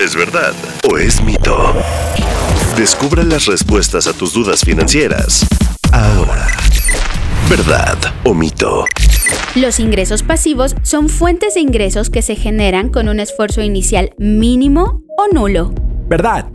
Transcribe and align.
¿Es 0.00 0.14
verdad 0.14 0.52
o 0.90 0.98
es 0.98 1.22
mito? 1.22 1.72
Descubra 2.76 3.22
las 3.22 3.46
respuestas 3.46 4.06
a 4.06 4.12
tus 4.12 4.34
dudas 4.34 4.60
financieras. 4.60 5.46
Ahora. 5.90 6.48
¿Verdad 7.48 7.96
o 8.24 8.34
mito? 8.34 8.84
Los 9.54 9.80
ingresos 9.80 10.22
pasivos 10.22 10.76
son 10.82 11.08
fuentes 11.08 11.54
de 11.54 11.60
ingresos 11.60 12.10
que 12.10 12.20
se 12.20 12.36
generan 12.36 12.90
con 12.90 13.08
un 13.08 13.20
esfuerzo 13.20 13.62
inicial 13.62 14.12
mínimo 14.18 15.02
o 15.16 15.34
nulo. 15.34 15.72
Verdad. 16.08 16.50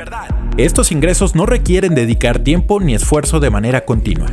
Estos 0.58 0.92
ingresos 0.92 1.34
no 1.34 1.48
requieren 1.48 1.96
dedicar 1.96 2.40
tiempo 2.44 2.80
ni 2.80 2.94
esfuerzo 2.94 3.40
de 3.40 3.50
manera 3.50 3.86
continua. 3.86 4.28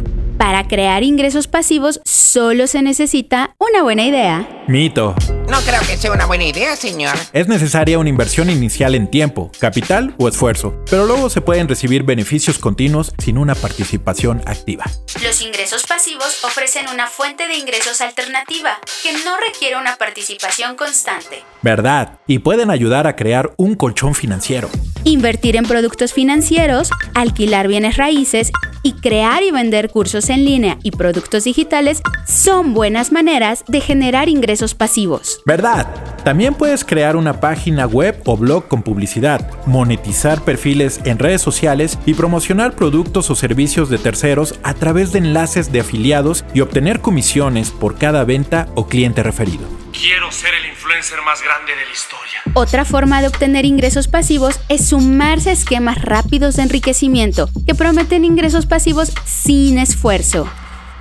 Para 0.48 0.66
crear 0.66 1.02
ingresos 1.02 1.46
pasivos 1.46 2.00
solo 2.06 2.66
se 2.68 2.80
necesita 2.80 3.54
una 3.58 3.82
buena 3.82 4.06
idea. 4.06 4.48
Mito. 4.66 5.14
No 5.46 5.60
creo 5.60 5.80
que 5.86 5.98
sea 5.98 6.10
una 6.10 6.24
buena 6.24 6.44
idea, 6.44 6.74
señor. 6.74 7.14
Es 7.34 7.48
necesaria 7.48 7.98
una 7.98 8.08
inversión 8.08 8.48
inicial 8.48 8.94
en 8.94 9.10
tiempo, 9.10 9.50
capital 9.58 10.14
o 10.18 10.26
esfuerzo, 10.26 10.74
pero 10.88 11.04
luego 11.04 11.28
se 11.28 11.42
pueden 11.42 11.68
recibir 11.68 12.02
beneficios 12.02 12.58
continuos 12.58 13.12
sin 13.18 13.36
una 13.36 13.54
participación 13.54 14.40
activa. 14.46 14.86
Los 15.22 15.42
ingresos 15.42 15.84
pasivos 15.86 16.42
ofrecen 16.42 16.86
una 16.94 17.08
fuente 17.08 17.46
de 17.46 17.58
ingresos 17.58 18.00
alternativa 18.00 18.78
que 19.02 19.12
no 19.26 19.36
requiere 19.36 19.76
una 19.76 19.96
participación 19.96 20.76
constante. 20.76 21.42
Verdad. 21.60 22.20
Y 22.26 22.38
pueden 22.38 22.70
ayudar 22.70 23.06
a 23.06 23.16
crear 23.16 23.52
un 23.58 23.74
colchón 23.74 24.14
financiero. 24.14 24.70
Invertir 25.04 25.56
en 25.56 25.64
productos 25.64 26.14
financieros, 26.14 26.90
alquilar 27.14 27.68
bienes 27.68 27.98
raíces 27.98 28.50
y 28.82 28.94
crear 28.94 29.42
y 29.42 29.50
vender 29.50 29.90
cursos 29.90 30.30
en 30.30 30.44
línea 30.44 30.78
y 30.82 30.90
productos 30.90 31.44
digitales 31.44 32.02
son 32.26 32.74
buenas 32.74 33.12
maneras 33.12 33.64
de 33.68 33.80
generar 33.80 34.28
ingresos 34.28 34.74
pasivos. 34.74 35.40
¿Verdad? 35.46 35.86
También 36.24 36.54
puedes 36.54 36.84
crear 36.84 37.16
una 37.16 37.40
página 37.40 37.86
web 37.86 38.20
o 38.26 38.36
blog 38.36 38.68
con 38.68 38.82
publicidad, 38.82 39.50
monetizar 39.66 40.42
perfiles 40.42 41.00
en 41.04 41.18
redes 41.18 41.40
sociales 41.40 41.98
y 42.06 42.14
promocionar 42.14 42.74
productos 42.74 43.30
o 43.30 43.34
servicios 43.34 43.88
de 43.88 43.98
terceros 43.98 44.58
a 44.62 44.74
través 44.74 45.12
de 45.12 45.20
enlaces 45.20 45.72
de 45.72 45.80
afiliados 45.80 46.44
y 46.54 46.60
obtener 46.60 47.00
comisiones 47.00 47.70
por 47.70 47.96
cada 47.96 48.24
venta 48.24 48.68
o 48.74 48.86
cliente 48.86 49.22
referido. 49.22 49.66
Quiero 49.92 50.30
ser 50.30 50.50
el 50.54 50.57
influencer 50.98 51.22
más 51.24 51.42
grande 51.42 51.74
de 51.76 51.84
la 51.84 51.92
historia. 51.92 52.42
Otra 52.54 52.84
forma 52.84 53.20
de 53.20 53.28
obtener 53.28 53.64
ingresos 53.64 54.08
pasivos 54.08 54.58
es 54.68 54.88
sumarse 54.88 55.50
a 55.50 55.52
esquemas 55.52 56.02
rápidos 56.02 56.56
de 56.56 56.62
enriquecimiento 56.62 57.48
que 57.66 57.74
prometen 57.74 58.24
ingresos 58.24 58.66
pasivos 58.66 59.12
sin 59.24 59.78
esfuerzo. 59.78 60.48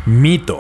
Mito. 0.06 0.58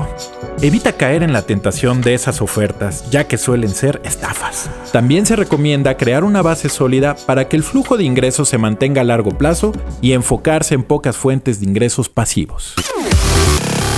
Evita 0.61 0.93
caer 0.93 1.23
en 1.23 1.31
la 1.31 1.43
tentación 1.43 2.01
de 2.01 2.15
esas 2.15 2.41
ofertas, 2.41 3.09
ya 3.11 3.27
que 3.27 3.37
suelen 3.37 3.69
ser 3.69 4.01
estafas. 4.03 4.69
También 4.91 5.25
se 5.25 5.35
recomienda 5.35 5.95
crear 5.95 6.23
una 6.23 6.41
base 6.41 6.67
sólida 6.67 7.15
para 7.15 7.47
que 7.47 7.55
el 7.55 7.63
flujo 7.63 7.95
de 7.95 8.03
ingresos 8.03 8.49
se 8.49 8.57
mantenga 8.57 9.01
a 9.01 9.05
largo 9.05 9.37
plazo 9.37 9.71
y 10.01 10.13
enfocarse 10.13 10.73
en 10.73 10.83
pocas 10.83 11.15
fuentes 11.15 11.61
de 11.61 11.67
ingresos 11.67 12.09
pasivos. 12.09 12.75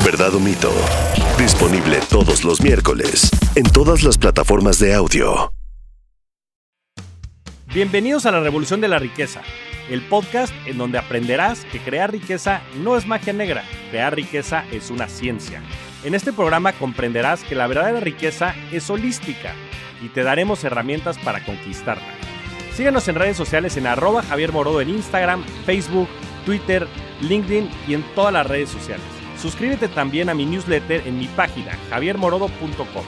¿Verdad 0.06 0.34
o 0.34 0.40
mito? 0.40 0.72
Disponible 1.38 2.00
todos 2.10 2.46
los 2.46 2.62
miércoles 2.62 3.30
en 3.56 3.64
todas 3.64 4.02
las 4.02 4.18
plataformas 4.18 4.80
de 4.80 4.94
audio. 4.94 5.52
Bienvenidos 7.74 8.26
a 8.26 8.32
la 8.32 8.40
Revolución 8.40 8.80
de 8.80 8.88
la 8.88 8.98
Riqueza, 8.98 9.42
el 9.90 10.02
podcast 10.02 10.54
en 10.66 10.78
donde 10.78 10.98
aprenderás 10.98 11.66
que 11.66 11.80
crear 11.80 12.12
riqueza 12.12 12.62
no 12.78 12.96
es 12.96 13.06
magia 13.06 13.34
negra, 13.34 13.66
crear 13.92 14.16
riqueza 14.16 14.64
es 14.72 14.90
una 14.90 15.10
ciencia. 15.10 15.62
En 16.06 16.16
este 16.16 16.32
programa 16.32 16.72
comprenderás 16.72 17.44
que 17.44 17.56
la 17.56 17.68
verdadera 17.68 18.00
riqueza 18.00 18.56
es 18.72 18.90
holística 18.90 19.54
y 20.02 20.08
te 20.08 20.24
daremos 20.24 20.64
herramientas 20.64 21.18
para 21.20 21.44
conquistarla. 21.44 22.08
Síguenos 22.74 23.06
en 23.10 23.16
redes 23.16 23.36
sociales 23.36 23.76
en 23.76 23.86
arroba 23.86 24.24
Javier 24.24 24.54
Morodo 24.54 24.80
en 24.80 24.90
Instagram, 24.90 25.44
Facebook, 25.66 26.08
Twitter, 26.46 26.88
LinkedIn 27.22 27.70
y 27.86 27.96
en 27.96 28.04
todas 28.16 28.32
las 28.32 28.48
redes 28.48 28.70
sociales. 28.70 29.19
Suscríbete 29.42 29.88
también 29.88 30.30
a 30.30 30.34
mi 30.34 30.46
newsletter 30.46 31.08
en 31.08 31.18
mi 31.18 31.28
página 31.28 31.78
javiermorodo.com, 31.90 33.04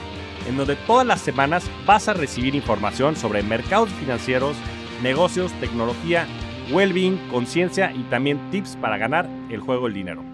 en 0.48 0.56
donde 0.56 0.76
todas 0.76 1.06
las 1.06 1.20
semanas 1.20 1.64
vas 1.86 2.08
a 2.08 2.14
recibir 2.14 2.54
información 2.54 3.16
sobre 3.16 3.42
mercados 3.42 3.90
financieros, 3.90 4.56
negocios, 5.02 5.52
tecnología, 5.60 6.26
well-being, 6.70 7.18
conciencia 7.30 7.92
y 7.92 8.02
también 8.04 8.50
tips 8.50 8.76
para 8.80 8.96
ganar 8.96 9.28
el 9.50 9.60
juego 9.60 9.84
del 9.84 9.94
dinero. 9.94 10.32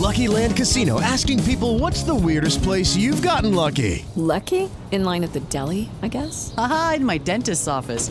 Lucky 0.00 0.28
Land 0.28 0.56
Casino 0.56 0.98
asking 1.00 1.42
people 1.44 1.78
what's 1.78 2.02
the 2.02 2.14
weirdest 2.14 2.62
place 2.62 2.96
you've 2.96 3.22
gotten 3.22 3.54
lucky? 3.54 4.04
Lucky? 4.16 4.68
In 4.90 5.04
line 5.04 5.22
at 5.22 5.32
the 5.32 5.40
deli, 5.50 5.88
I 6.02 6.08
guess? 6.08 6.54
Aha, 6.56 6.94
in 6.96 7.04
my 7.04 7.18
dentist's 7.18 7.68
office. 7.68 8.10